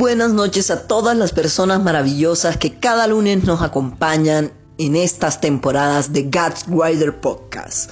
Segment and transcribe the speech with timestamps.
[0.00, 6.14] Buenas noches a todas las personas maravillosas que cada lunes nos acompañan en estas temporadas
[6.14, 7.90] de God's Rider Podcast.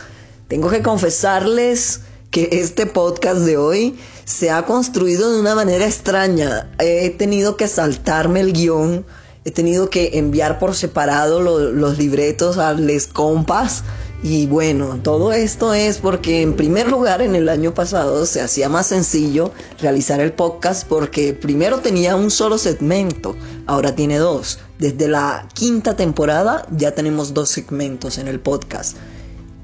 [0.49, 6.71] Tengo que confesarles que este podcast de hoy se ha construido de una manera extraña.
[6.79, 9.05] He tenido que saltarme el guion,
[9.45, 13.85] he tenido que enviar por separado los libretos a les compas
[14.23, 18.69] y bueno, todo esto es porque en primer lugar en el año pasado se hacía
[18.69, 24.59] más sencillo realizar el podcast porque primero tenía un solo segmento, ahora tiene dos.
[24.81, 28.97] Desde la quinta temporada ya tenemos dos segmentos en el podcast.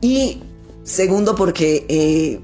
[0.00, 0.44] Y
[0.84, 2.40] segundo porque eh,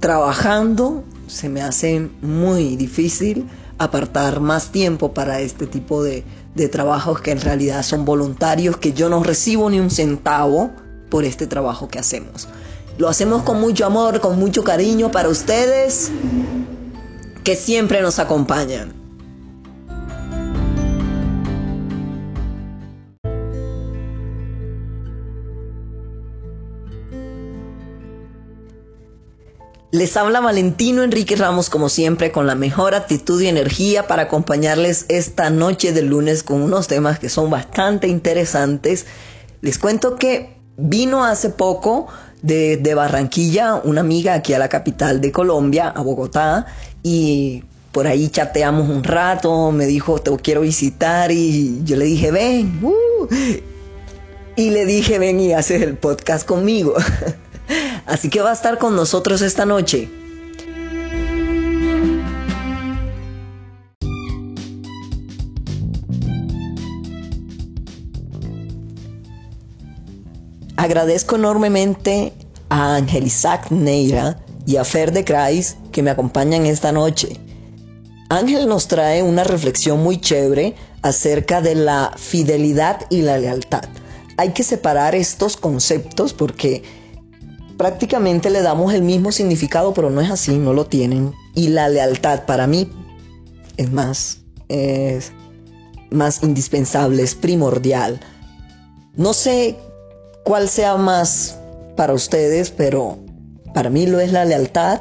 [0.00, 7.20] trabajando se me hace muy difícil apartar más tiempo para este tipo de, de trabajos
[7.20, 10.70] que en realidad son voluntarios, que yo no recibo ni un centavo
[11.14, 12.48] por este trabajo que hacemos.
[12.98, 16.10] Lo hacemos con mucho amor, con mucho cariño para ustedes
[17.44, 18.92] que siempre nos acompañan.
[29.92, 35.06] Les habla Valentino Enrique Ramos como siempre con la mejor actitud y energía para acompañarles
[35.08, 39.06] esta noche de lunes con unos temas que son bastante interesantes.
[39.60, 42.08] Les cuento que Vino hace poco
[42.42, 46.66] de, Barranquilla una amiga aquí a la capital de Colombia, a Bogotá,
[47.02, 52.30] y por ahí chateamos un rato, me dijo, te quiero visitar, y yo le dije,
[52.30, 53.26] ven, uh".
[54.56, 56.94] y le dije, ven y haces el podcast conmigo.
[58.06, 60.23] Así que va a estar con nosotros esta noche.
[70.76, 72.32] Agradezco enormemente
[72.68, 77.38] a Ángel Isaac Neira y a Fer de Kreis que me acompañan esta noche.
[78.28, 83.84] Ángel nos trae una reflexión muy chévere acerca de la fidelidad y la lealtad.
[84.36, 86.82] Hay que separar estos conceptos porque
[87.76, 91.32] prácticamente le damos el mismo significado, pero no es así, no lo tienen.
[91.54, 92.90] Y la lealtad para mí
[93.76, 95.32] es más, es
[96.10, 98.20] más indispensable, es primordial.
[99.16, 99.76] No sé
[100.44, 101.58] cuál sea más
[101.96, 103.18] para ustedes, pero
[103.74, 105.00] para mí lo es la lealtad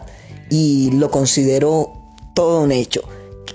[0.50, 1.94] y lo considero
[2.34, 3.02] todo un hecho.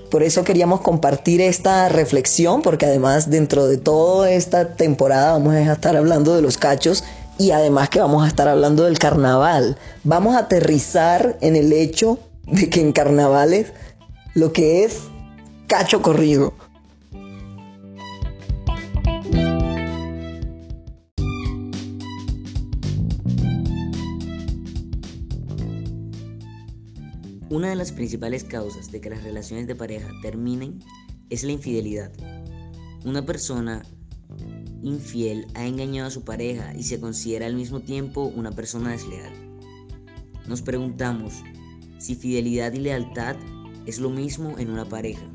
[0.09, 5.73] Por eso queríamos compartir esta reflexión, porque además dentro de toda esta temporada vamos a
[5.73, 7.03] estar hablando de los cachos
[7.37, 9.77] y además que vamos a estar hablando del carnaval.
[10.03, 13.73] Vamos a aterrizar en el hecho de que en carnavales
[14.33, 15.01] lo que es
[15.67, 16.53] cacho corrido
[27.59, 30.79] Una de las principales causas de que las relaciones de pareja terminen
[31.29, 32.09] es la infidelidad.
[33.03, 33.83] Una persona
[34.81, 39.33] infiel ha engañado a su pareja y se considera al mismo tiempo una persona desleal.
[40.47, 41.43] Nos preguntamos
[41.97, 43.35] si fidelidad y lealtad
[43.85, 45.29] es lo mismo en una pareja,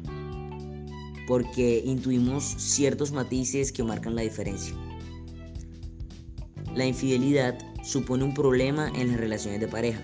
[1.26, 4.74] porque intuimos ciertos matices que marcan la diferencia.
[6.74, 10.00] La infidelidad supone un problema en las relaciones de pareja,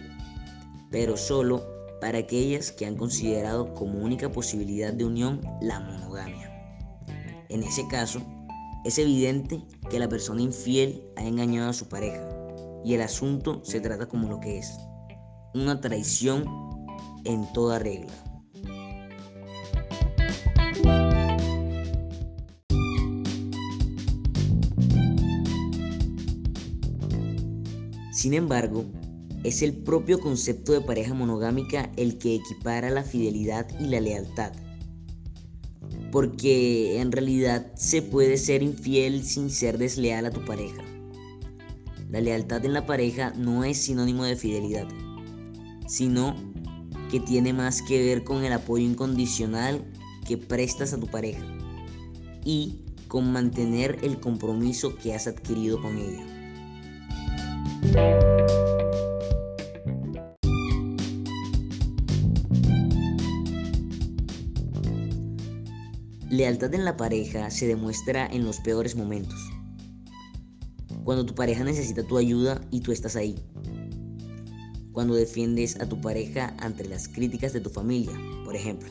[0.90, 6.50] pero solo para aquellas que han considerado como única posibilidad de unión la monogamia.
[7.48, 8.20] En ese caso,
[8.84, 12.26] es evidente que la persona infiel ha engañado a su pareja
[12.84, 14.78] y el asunto se trata como lo que es,
[15.54, 16.44] una traición
[17.24, 18.12] en toda regla.
[28.12, 28.84] Sin embargo,
[29.42, 34.52] es el propio concepto de pareja monogámica el que equipara la fidelidad y la lealtad.
[36.12, 40.82] Porque en realidad se puede ser infiel sin ser desleal a tu pareja.
[42.10, 44.88] La lealtad en la pareja no es sinónimo de fidelidad,
[45.86, 46.34] sino
[47.10, 49.84] que tiene más que ver con el apoyo incondicional
[50.26, 51.44] que prestas a tu pareja
[52.44, 56.24] y con mantener el compromiso que has adquirido con ella.
[66.40, 69.38] Lealtad en la pareja se demuestra en los peores momentos.
[71.04, 73.36] Cuando tu pareja necesita tu ayuda y tú estás ahí.
[74.92, 78.88] Cuando defiendes a tu pareja ante las críticas de tu familia, por ejemplo.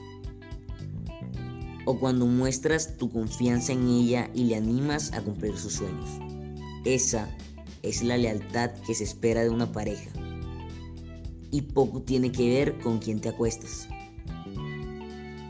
[1.88, 6.08] O cuando muestras tu confianza en ella y le animas a cumplir sus sueños.
[6.86, 7.36] Esa
[7.82, 10.12] es la lealtad que se espera de una pareja.
[11.50, 13.88] Y poco tiene que ver con quién te acuestas.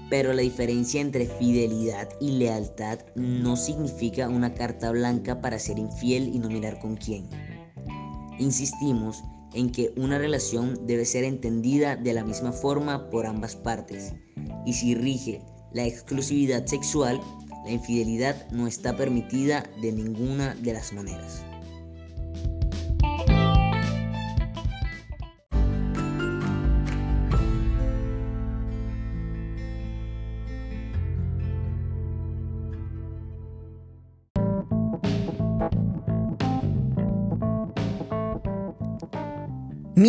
[0.09, 6.33] Pero la diferencia entre fidelidad y lealtad no significa una carta blanca para ser infiel
[6.33, 7.29] y no mirar con quién.
[8.39, 9.23] Insistimos
[9.53, 14.13] en que una relación debe ser entendida de la misma forma por ambas partes,
[14.65, 15.41] y si rige
[15.73, 17.19] la exclusividad sexual,
[17.65, 21.44] la infidelidad no está permitida de ninguna de las maneras.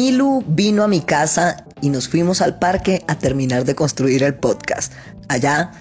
[0.01, 4.35] Milu vino a mi casa y nos fuimos al parque a terminar de construir el
[4.35, 4.95] podcast.
[5.29, 5.73] Allá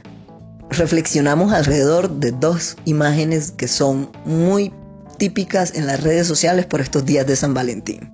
[0.70, 4.74] reflexionamos alrededor de dos imágenes que son muy
[5.18, 8.12] típicas en las redes sociales por estos días de San Valentín.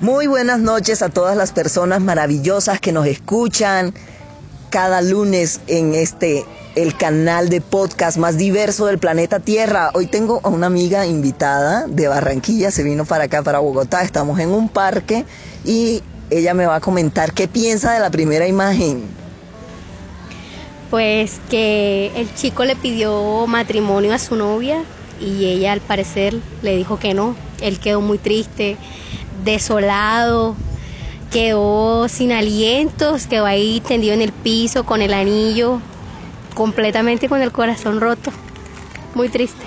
[0.00, 3.92] Muy buenas noches a todas las personas maravillosas que nos escuchan,
[4.72, 6.46] cada lunes en este
[6.76, 9.90] el canal de podcast más diverso del planeta Tierra.
[9.92, 14.02] Hoy tengo a una amiga invitada de Barranquilla, se vino para acá, para Bogotá.
[14.02, 15.26] Estamos en un parque
[15.66, 19.02] y ella me va a comentar qué piensa de la primera imagen.
[20.88, 24.82] Pues que el chico le pidió matrimonio a su novia
[25.20, 27.36] y ella al parecer le dijo que no.
[27.60, 28.78] Él quedó muy triste,
[29.44, 30.56] desolado,
[31.32, 35.80] quedó sin alientos, quedó ahí tendido en el piso con el anillo,
[36.54, 38.30] completamente con el corazón roto.
[39.14, 39.64] Muy triste.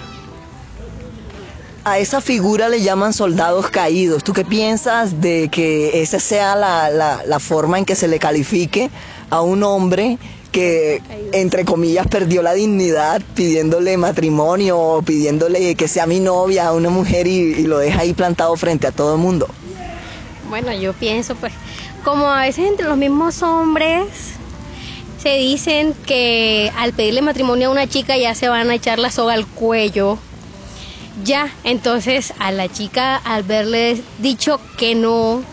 [1.84, 4.24] A esa figura le llaman soldados caídos.
[4.24, 8.90] ¿Tú qué piensas de que esa sea la, la forma en que se le califique
[9.30, 10.18] a un hombre
[10.56, 11.02] que,
[11.34, 16.90] entre comillas, perdió la dignidad pidiéndole matrimonio o pidiéndole que sea mi novia a una
[16.90, 19.48] mujer y, y lo deja ahí plantado frente a todo el mundo?
[20.50, 21.54] Bueno, yo pienso pues,
[22.04, 24.36] como a veces entre los mismos hombres
[25.22, 29.10] se dicen que al pedirle matrimonio a una chica ya se van a echar la
[29.10, 30.20] soga al cuello.
[31.24, 35.44] Ya, entonces a la chica al verle dicho que no,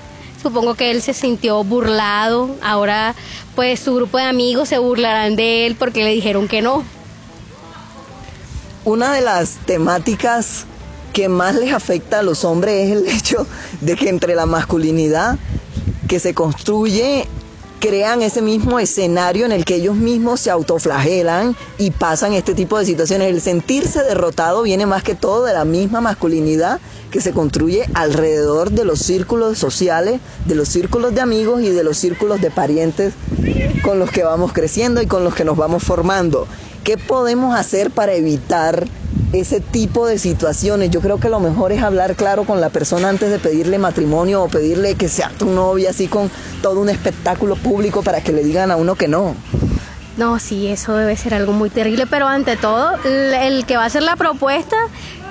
[0.42, 2.54] supongo que él se sintió burlado.
[2.62, 3.14] Ahora
[3.54, 6.84] pues su grupo de amigos se burlarán de él porque le dijeron que no.
[8.84, 10.66] Una de las temáticas
[11.12, 13.46] que más les afecta a los hombres es el hecho
[13.80, 15.38] de que entre la masculinidad
[16.08, 17.26] que se construye
[17.82, 22.78] crean ese mismo escenario en el que ellos mismos se autoflagelan y pasan este tipo
[22.78, 23.28] de situaciones.
[23.28, 26.78] El sentirse derrotado viene más que todo de la misma masculinidad
[27.10, 31.82] que se construye alrededor de los círculos sociales, de los círculos de amigos y de
[31.82, 33.14] los círculos de parientes
[33.82, 36.46] con los que vamos creciendo y con los que nos vamos formando.
[36.84, 38.86] ¿Qué podemos hacer para evitar
[39.32, 40.90] ese tipo de situaciones.
[40.90, 44.42] Yo creo que lo mejor es hablar claro con la persona antes de pedirle matrimonio
[44.42, 48.44] o pedirle que sea tu novia, así con todo un espectáculo público para que le
[48.44, 49.34] digan a uno que no.
[50.16, 53.86] No, sí, eso debe ser algo muy terrible, pero ante todo, el que va a
[53.86, 54.76] hacer la propuesta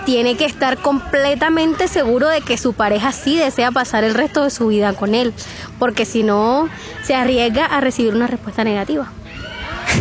[0.06, 4.50] tiene que estar completamente seguro de que su pareja sí desea pasar el resto de
[4.50, 5.36] su vida con él,
[5.78, 6.68] porque si no,
[7.04, 9.12] se arriesga a recibir una respuesta negativa.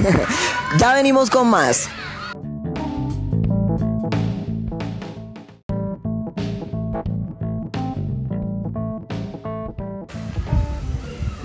[0.79, 1.91] ya venimos con más.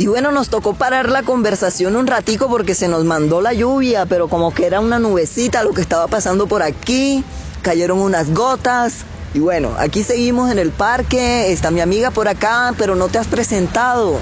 [0.05, 4.05] Y bueno, nos tocó parar la conversación un ratico porque se nos mandó la lluvia,
[4.05, 7.23] pero como que era una nubecita lo que estaba pasando por aquí,
[7.63, 8.97] cayeron unas gotas.
[9.33, 13.17] Y bueno, aquí seguimos en el parque, está mi amiga por acá, pero no te
[13.17, 14.19] has presentado.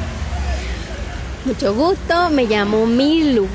[1.43, 3.45] Mucho gusto, me llamo Milu.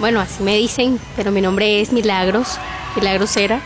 [0.00, 2.56] Bueno, así me dicen, pero mi nombre es Milagros,
[2.96, 3.60] Milagros Cera.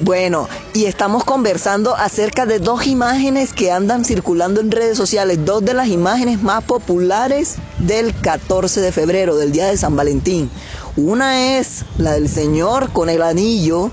[0.00, 5.64] Bueno, y estamos conversando acerca de dos imágenes que andan circulando en redes sociales, dos
[5.64, 10.50] de las imágenes más populares del 14 de febrero, del día de San Valentín.
[10.96, 13.90] Una es la del señor con el anillo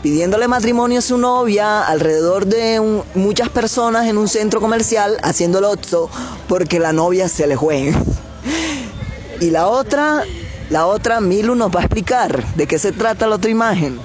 [0.00, 5.64] pidiéndole matrimonio a su novia alrededor de muchas personas en un centro comercial haciendo el
[5.64, 6.08] otro
[6.46, 7.96] porque la novia se le juegue.
[9.40, 10.22] Y la otra,
[10.70, 13.98] la otra, Milu nos va a explicar de qué se trata la otra imagen.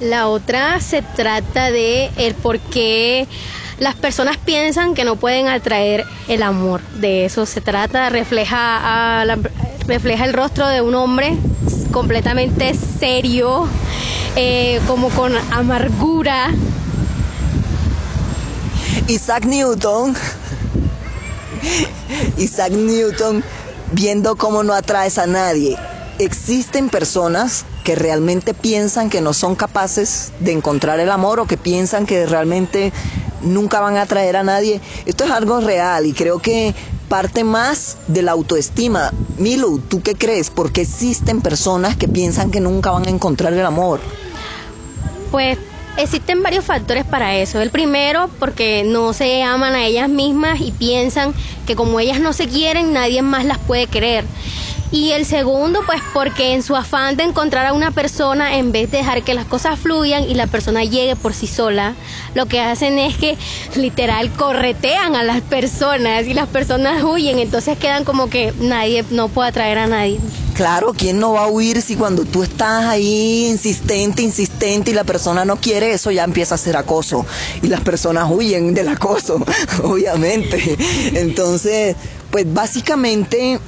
[0.00, 3.28] La otra se trata de el por qué
[3.78, 6.80] las personas piensan que no pueden atraer el amor.
[7.00, 9.26] De eso se trata, refleja,
[9.86, 11.36] refleja el rostro de un hombre
[11.92, 13.68] completamente serio,
[14.36, 16.50] eh, como con amargura.
[19.06, 20.16] Isaac Newton,
[22.38, 23.44] Isaac Newton,
[23.92, 25.76] viendo cómo no atraes a nadie.
[26.18, 31.56] Existen personas que realmente piensan que no son capaces de encontrar el amor o que
[31.56, 32.92] piensan que realmente
[33.42, 34.80] nunca van a atraer a nadie.
[35.06, 36.74] Esto es algo real y creo que
[37.08, 39.12] parte más de la autoestima.
[39.38, 40.50] Milu, ¿tú qué crees?
[40.50, 44.00] ¿Por qué existen personas que piensan que nunca van a encontrar el amor?
[45.30, 45.58] Pues
[45.96, 47.60] existen varios factores para eso.
[47.60, 51.34] El primero, porque no se aman a ellas mismas y piensan
[51.66, 54.24] que como ellas no se quieren, nadie más las puede querer.
[54.92, 58.90] Y el segundo, pues porque en su afán de encontrar a una persona, en vez
[58.90, 61.94] de dejar que las cosas fluyan y la persona llegue por sí sola,
[62.34, 63.38] lo que hacen es que
[63.76, 69.28] literal corretean a las personas y las personas huyen, entonces quedan como que nadie no
[69.28, 70.18] puede atraer a nadie.
[70.54, 75.04] Claro, ¿quién no va a huir si cuando tú estás ahí insistente, insistente y la
[75.04, 77.24] persona no quiere eso ya empieza a ser acoso
[77.62, 79.42] y las personas huyen del acoso,
[79.84, 80.76] obviamente.
[81.14, 81.94] Entonces,
[82.30, 83.60] pues básicamente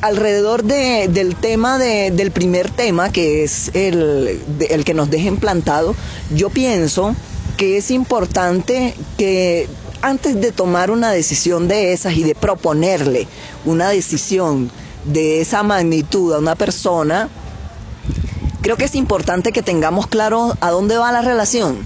[0.00, 4.40] alrededor de, del tema de, del primer tema, que es el,
[4.70, 5.94] el que nos dejen plantado,
[6.34, 7.14] yo pienso
[7.56, 9.68] que es importante que
[10.02, 13.26] antes de tomar una decisión de esas y de proponerle
[13.64, 14.70] una decisión
[15.04, 17.28] de esa magnitud a una persona,
[18.62, 21.78] creo que es importante que tengamos claro a dónde va la relación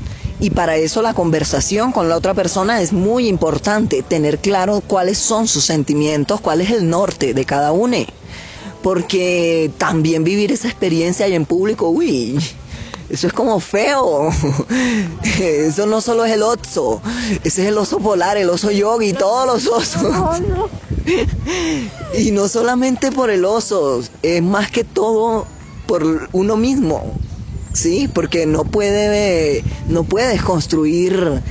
[0.43, 5.17] y para eso la conversación con la otra persona es muy importante, tener claro cuáles
[5.17, 7.99] son sus sentimientos, cuál es el norte de cada uno.
[8.83, 12.41] Porque también vivir esa experiencia ahí en público, uy,
[13.09, 14.31] eso es como feo.
[15.39, 17.01] Eso no solo es el oso,
[17.45, 20.43] ese es el oso polar, el oso yogi, todos los osos.
[22.19, 25.47] Y no solamente por el oso, es más que todo
[25.87, 27.15] por uno mismo.
[27.73, 28.09] ¿Sí?
[28.12, 31.43] Porque no, puede, no puedes construir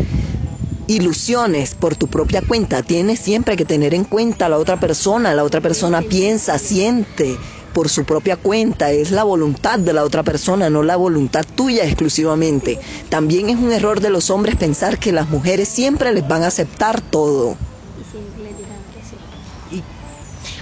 [0.88, 2.84] ilusiones por tu propia cuenta.
[2.84, 5.34] Tienes siempre que tener en cuenta a la otra persona.
[5.34, 7.38] La otra persona piensa, siente
[7.74, 8.92] por su propia cuenta.
[8.92, 12.80] Es la voluntad de la otra persona, no la voluntad tuya exclusivamente.
[13.10, 16.48] También es un error de los hombres pensar que las mujeres siempre les van a
[16.48, 17.56] aceptar todo.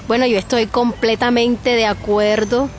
[0.08, 2.70] Bueno, yo estoy completamente de acuerdo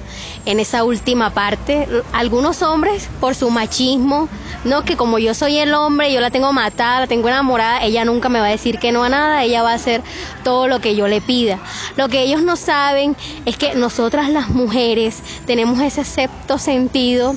[0.47, 1.87] en esa última parte.
[2.12, 4.28] Algunos hombres, por su machismo,
[4.64, 8.04] no, que como yo soy el hombre, yo la tengo matada, la tengo enamorada, ella
[8.04, 10.02] nunca me va a decir que no a nada, ella va a hacer
[10.44, 11.59] todo lo que yo le pida.
[11.97, 13.16] Lo que ellos no saben
[13.47, 17.35] es que nosotras las mujeres tenemos ese sexto sentido,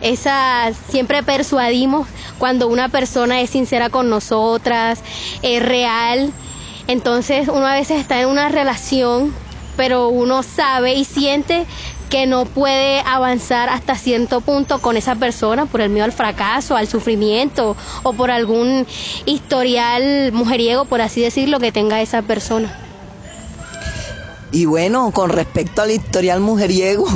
[0.00, 5.00] esa siempre persuadimos cuando una persona es sincera con nosotras,
[5.42, 6.32] es real.
[6.88, 9.32] Entonces uno a veces está en una relación
[9.76, 11.66] pero uno sabe y siente
[12.12, 16.76] que no puede avanzar hasta cierto punto con esa persona por el miedo al fracaso,
[16.76, 18.86] al sufrimiento o por algún
[19.24, 22.78] historial mujeriego, por así decirlo, que tenga esa persona.
[24.50, 27.06] Y bueno, con respecto al historial mujeriego,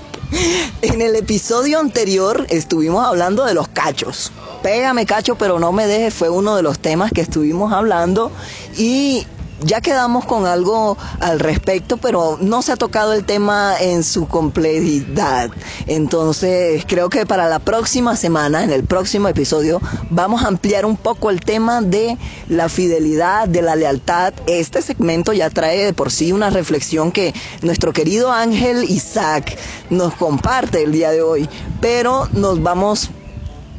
[0.80, 4.32] en el episodio anterior estuvimos hablando de los cachos.
[4.62, 8.32] Pégame cacho, pero no me dejes fue uno de los temas que estuvimos hablando
[8.78, 9.26] y
[9.60, 14.28] ya quedamos con algo al respecto, pero no se ha tocado el tema en su
[14.28, 15.50] completidad.
[15.86, 20.96] Entonces, creo que para la próxima semana, en el próximo episodio, vamos a ampliar un
[20.96, 24.34] poco el tema de la fidelidad, de la lealtad.
[24.46, 29.56] Este segmento ya trae de por sí una reflexión que nuestro querido Ángel Isaac
[29.90, 31.48] nos comparte el día de hoy,
[31.80, 33.10] pero nos vamos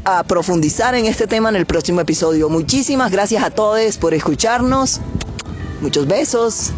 [0.06, 2.50] a profundizar en este tema en el próximo episodio.
[2.50, 5.02] Muchísimas gracias a todos por escucharnos.
[5.82, 6.74] Muchos besos.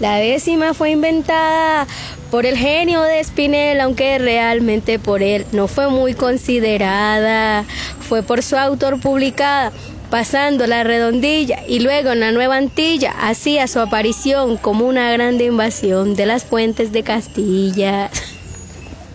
[0.00, 1.86] La décima fue inventada
[2.30, 7.64] por el genio de Spinel, aunque realmente por él no fue muy considerada,
[8.08, 9.72] fue por su autor publicada,
[10.10, 15.44] pasando la redondilla y luego en la Nueva Antilla hacía su aparición como una grande
[15.44, 18.10] invasión de las fuentes de Castilla.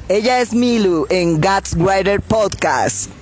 [0.08, 3.15] Ella es Milu en God's Writer Podcast.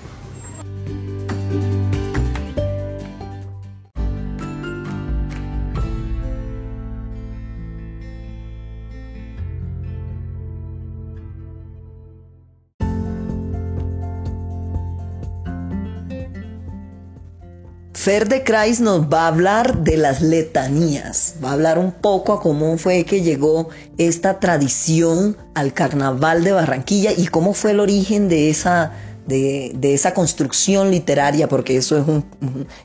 [18.04, 18.44] Fer de
[18.82, 23.06] nos va a hablar de las letanías, va a hablar un poco a cómo fue
[23.06, 28.92] que llegó esta tradición al carnaval de Barranquilla y cómo fue el origen de esa,
[29.26, 32.26] de, esa construcción literaria, porque eso es un,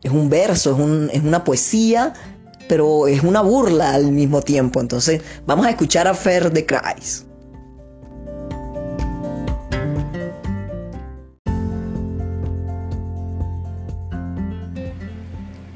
[0.05, 2.13] es un verso, es, un, es una poesía
[2.69, 4.81] pero es una burla al mismo tiempo.
[4.81, 7.28] Entonces, vamos a escuchar a Fer de Kreis.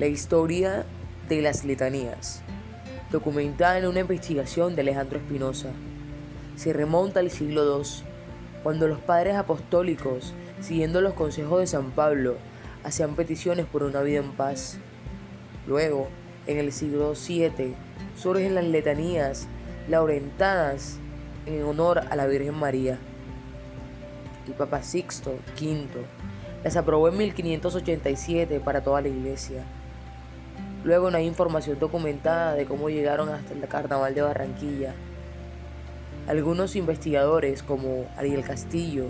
[0.02, 0.84] La historia
[1.28, 2.42] de las letanías,
[3.12, 5.68] documentada en una investigación de Alejandro Espinosa,
[6.56, 7.86] se remonta al siglo II,
[8.64, 12.34] cuando los padres apostólicos, siguiendo los consejos de San Pablo,
[12.82, 14.78] hacían peticiones por una vida en paz.
[15.68, 16.08] Luego,
[16.48, 17.76] en el siglo VII,
[18.20, 19.46] surgen las letanías
[19.88, 20.98] laurentanas
[21.46, 22.98] en honor a la Virgen María.
[24.48, 25.86] El Papa Sixto V
[26.64, 29.64] las aprobó en 1587 para toda la iglesia.
[30.84, 34.94] Luego no hay información documentada de cómo llegaron hasta el carnaval de Barranquilla.
[36.26, 39.06] Algunos investigadores, como Ariel Castillo,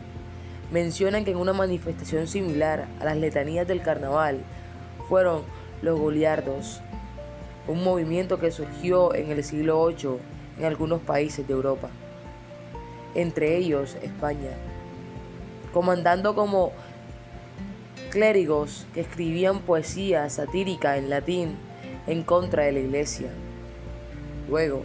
[0.71, 4.41] mencionan que en una manifestación similar a las letanías del carnaval
[5.09, 5.43] fueron
[5.83, 6.81] los goliardos,
[7.69, 10.19] un movimiento que surgió en el siglo VIII
[10.59, 11.89] en algunos países de Europa,
[13.15, 14.51] entre ellos España,
[15.73, 16.73] comandando como
[18.13, 21.57] clérigos que escribían poesía satírica en latín
[22.07, 23.31] en contra de la iglesia.
[24.51, 24.85] Luego,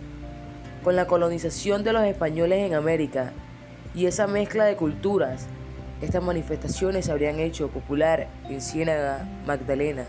[0.81, 3.34] con la colonización de los españoles en América
[3.93, 5.46] y esa mezcla de culturas,
[6.01, 10.05] estas manifestaciones se habrían hecho popular en Ciénaga, Magdalena.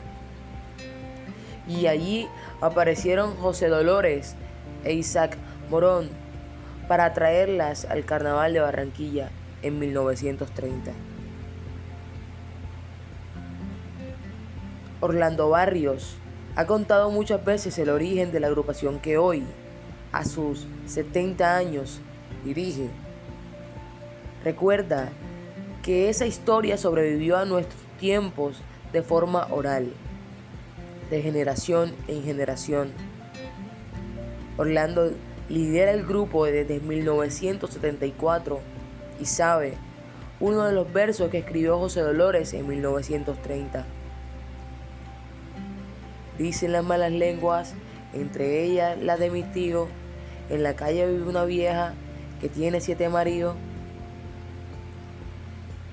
[1.66, 2.28] Y allí
[2.60, 4.36] aparecieron José Dolores
[4.84, 5.36] e Isaac
[5.70, 6.08] Morón
[6.86, 9.30] para traerlas al Carnaval de Barranquilla
[9.62, 10.92] en 1930.
[15.00, 16.16] Orlando Barrios
[16.56, 19.44] ha contado muchas veces el origen de la agrupación que hoy,
[20.10, 22.00] a sus 70 años,
[22.44, 22.88] dirige.
[24.42, 25.10] Recuerda
[25.84, 28.60] que esa historia sobrevivió a nuestros tiempos
[28.92, 29.92] de forma oral,
[31.10, 32.90] de generación en generación.
[34.56, 35.12] Orlando
[35.48, 38.58] lidera el grupo desde 1974
[39.20, 39.74] y sabe
[40.40, 43.86] uno de los versos que escribió José Dolores en 1930.
[46.38, 47.74] Dicen las malas lenguas,
[48.12, 49.88] entre ellas la de mi tío,
[50.48, 51.94] en la calle vive una vieja
[52.40, 53.56] que tiene siete maridos.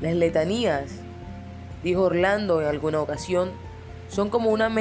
[0.01, 0.91] Las letanías,
[1.83, 3.51] dijo Orlando en alguna ocasión,
[4.07, 4.71] son como una,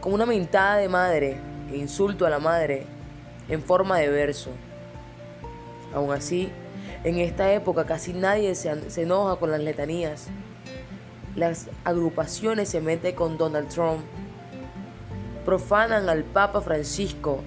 [0.00, 1.36] como una mentada de madre
[1.72, 2.84] e insulto a la madre
[3.48, 4.50] en forma de verso.
[5.94, 6.50] Aún así,
[7.04, 10.26] en esta época casi nadie se, se enoja con las letanías.
[11.36, 14.00] Las agrupaciones se meten con Donald Trump
[15.48, 17.40] profanan al Papa Francisco,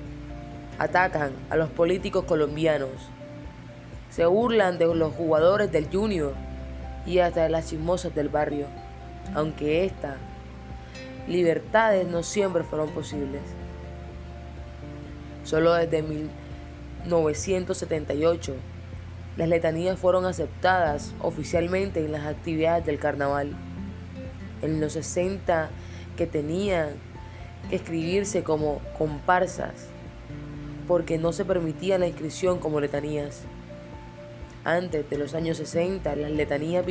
[0.80, 2.90] atacan a los políticos colombianos,
[4.10, 6.34] se burlan de los jugadores del Junior
[7.06, 8.66] y hasta de las chismosas del barrio,
[9.36, 10.16] aunque estas
[11.28, 13.44] libertades no siempre fueron posibles.
[15.44, 18.56] Solo desde 1978
[19.38, 23.52] las letanías fueron aceptadas oficialmente en las actividades del carnaval.
[24.64, 25.70] En los 60
[26.18, 27.11] que tenían
[27.72, 29.88] escribirse como comparsas,
[30.88, 33.44] porque no se permitía la inscripción como letanías.
[34.64, 36.86] Antes de los años 60, las letanías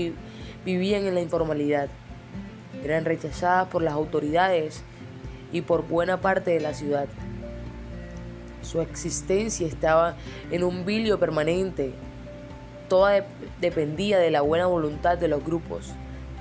[0.64, 1.88] vivían en la informalidad.
[2.82, 4.82] Eran rechazadas por las autoridades
[5.52, 7.06] y por buena parte de la ciudad.
[8.62, 10.16] Su existencia estaba
[10.50, 11.92] en un vilio permanente.
[12.88, 13.24] Toda
[13.60, 15.92] dependía de la buena voluntad de los grupos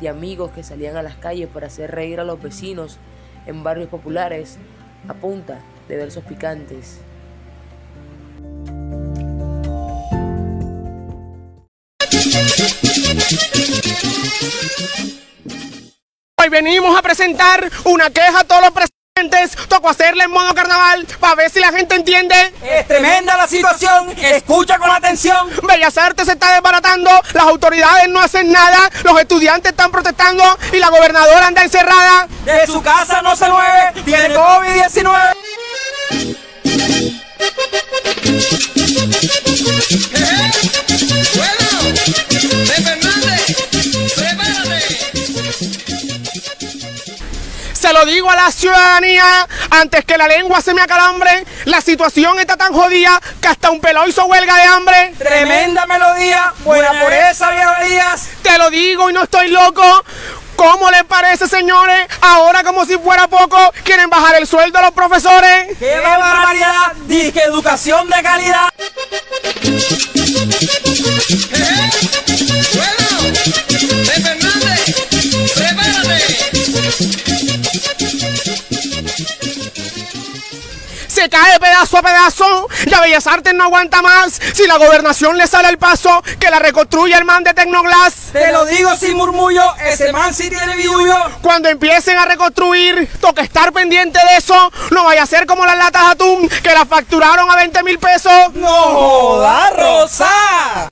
[0.02, 2.98] de amigos que salían a las calles para hacer reír a los vecinos
[3.46, 4.58] en barrios populares
[5.08, 7.00] a punta de versos picantes.
[16.38, 18.99] Hoy venimos a presentar una queja a todos los presentes.
[19.68, 22.54] Tocó hacerle en modo carnaval para ver si la gente entiende.
[22.64, 25.50] Es tremenda la situación, escucha con atención.
[25.68, 30.78] Bellas Artes se está desbaratando, las autoridades no hacen nada, los estudiantes están protestando y
[30.78, 32.28] la gobernadora anda encerrada.
[32.46, 35.36] De su casa no se mueve, tiene COVID-19.
[47.90, 52.40] Se lo digo a la ciudadanía, antes que la lengua se me acalambre, la situación
[52.40, 55.14] está tan jodida que hasta un pelo hizo huelga de hambre.
[55.18, 59.82] Tremenda melodía, buena por esa vieja Te lo digo y no estoy loco.
[60.56, 62.08] ¿Cómo les parece, señores?
[62.22, 65.76] Ahora como si fuera poco, quieren bajar el sueldo a los profesores.
[65.80, 66.94] ¡Qué barbaridad!
[67.08, 68.70] Dice educación de calidad.
[74.06, 74.39] se
[81.80, 82.68] pedazo a pedazo.
[82.88, 84.40] Ya Bellas Artes no aguanta más.
[84.54, 88.32] Si la gobernación le sale el paso, que la reconstruya el man de Tecnoglass.
[88.34, 91.16] Te lo digo sin murmullo, ese man sí tiene billuyo.
[91.42, 94.72] Cuando empiecen a reconstruir, toca estar pendiente de eso.
[94.92, 97.98] No vaya a ser como las latas de atún, que las facturaron a 20 mil
[97.98, 98.54] pesos.
[98.54, 100.90] ¡No joda, Rosa!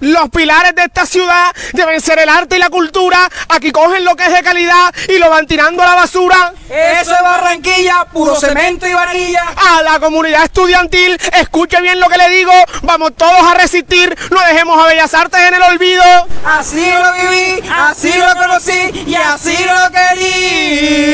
[0.00, 3.28] Los pilares de esta ciudad deben ser el arte y la cultura.
[3.48, 6.52] Aquí cogen lo que es de calidad y lo van tirando a la basura.
[6.68, 9.42] Eso es Barranquilla, puro cemento y varilla.
[9.56, 12.52] A la comunidad estudiantil, escuche bien lo que le digo.
[12.82, 14.16] Vamos todos a resistir.
[14.30, 16.04] No dejemos a Bellas Artes en el olvido.
[16.44, 21.08] Así lo viví, así lo conocí y así lo querí.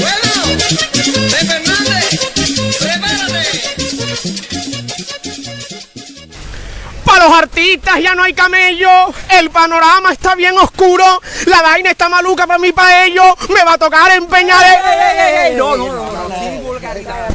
[0.00, 0.19] Para
[7.20, 8.90] los artistas ya no hay camello.
[9.30, 11.04] El panorama está bien oscuro.
[11.46, 13.26] La vaina está maluca para mí, para ellos.
[13.50, 14.62] Me va a tocar empeñar.
[15.48, 17.28] el- No, no, no, no, sin vulgaridad.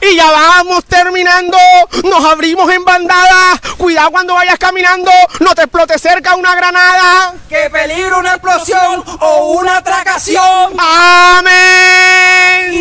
[0.00, 1.56] Y ya vamos terminando.
[2.04, 3.60] Nos abrimos en bandada.
[3.76, 5.10] Cuidado cuando vayas caminando.
[5.40, 7.34] No te explote cerca una granada.
[7.48, 10.74] Que peligro una explosión o una atracación.
[10.78, 12.73] Amén.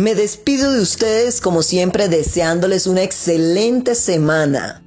[0.00, 4.82] Me despido de ustedes como siempre deseándoles una excelente semana.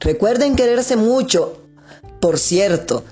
[0.00, 1.62] Recuerden quererse mucho.
[2.20, 3.04] Por cierto,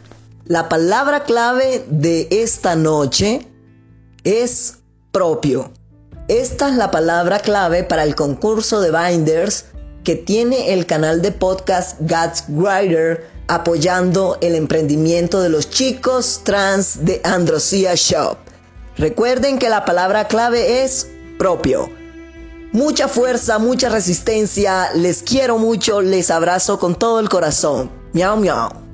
[0.47, 3.47] la palabra clave de esta noche
[4.25, 4.79] es
[5.13, 5.71] propio.
[6.27, 9.67] Esta es la palabra clave para el concurso de Binders
[10.03, 17.05] que tiene el canal de podcast God's Writer apoyando el emprendimiento de los chicos trans
[17.05, 18.46] de Androsia Shop.
[18.99, 21.91] Recuerden que la palabra clave es propio.
[22.73, 27.91] Mucha fuerza, mucha resistencia, les quiero mucho, les abrazo con todo el corazón.
[28.13, 28.86] Miau, miau.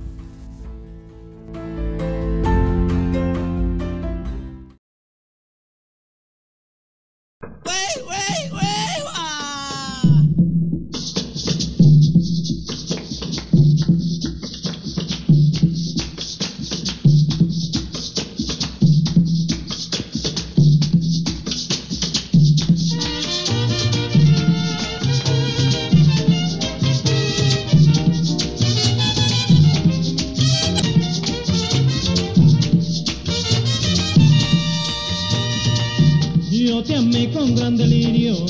[36.82, 38.44] Yo te amé con gran delirio,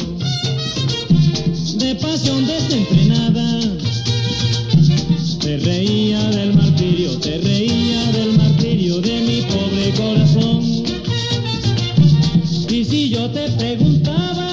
[1.77, 3.61] de pasión desenfrenada.
[5.39, 10.63] Te reía del martirio, te reía del martirio de mi pobre corazón.
[12.71, 14.49] Y si yo te preguntaba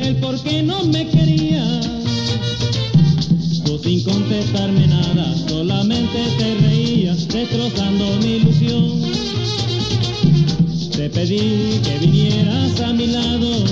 [0.00, 1.86] el por qué no me querías,
[3.64, 9.11] tú sin contestarme nada, solamente te reías, destrozando mi ilusión.
[11.14, 13.64] Pedí que vinieras a mi lado.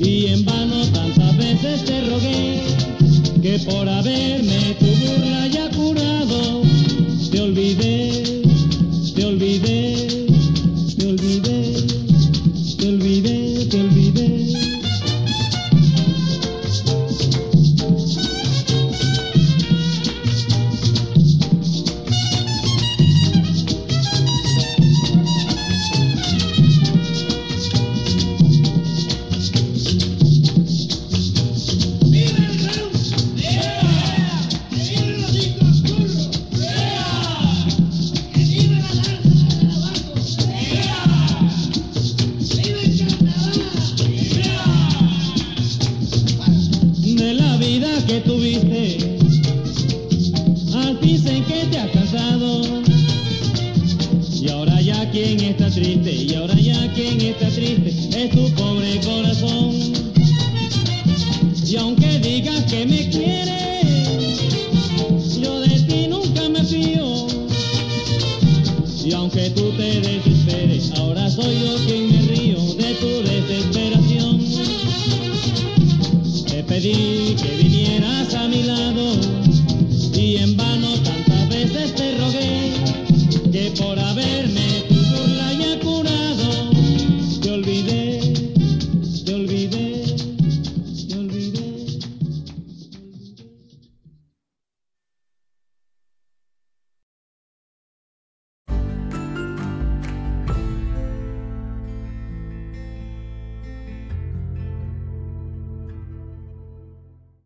[0.00, 2.62] Y en vano tantas veces te rogué
[3.42, 5.70] que por haberme tu burla ya